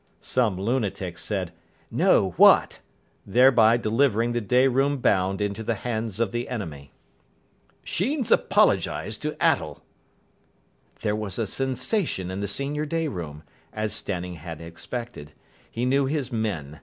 Some 0.19 0.59
lunatic 0.59 1.19
said, 1.19 1.51
"No. 1.91 2.31
What?" 2.31 2.79
thereby 3.23 3.77
delivering 3.77 4.31
the 4.31 4.41
day 4.41 4.67
room 4.67 4.97
bound 4.97 5.41
into 5.41 5.61
the 5.61 5.75
hands 5.75 6.19
of 6.19 6.31
the 6.31 6.49
enemy. 6.49 6.91
"Sheen's 7.83 8.31
apologised 8.31 9.21
to 9.21 9.33
Attell." 9.39 9.83
There 11.01 11.15
was 11.15 11.37
a 11.37 11.45
sensation 11.45 12.31
in 12.31 12.39
the 12.39 12.47
senior 12.47 12.87
day 12.87 13.09
room, 13.09 13.43
as 13.71 13.93
Stanning 13.93 14.37
had 14.37 14.59
expected. 14.59 15.33
He 15.69 15.85
knew 15.85 16.07
his 16.07 16.31
men. 16.33 16.79